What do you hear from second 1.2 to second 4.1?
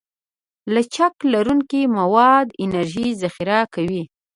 لرونکي مواد انرژي ذخیره کوي.